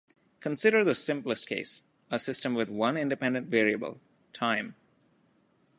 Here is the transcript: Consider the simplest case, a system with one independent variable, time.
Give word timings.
Consider 0.39 0.83
the 0.83 0.95
simplest 0.95 1.45
case, 1.45 1.83
a 2.09 2.17
system 2.17 2.55
with 2.55 2.69
one 2.69 2.97
independent 2.97 3.49
variable, 3.49 4.01
time. 4.33 4.73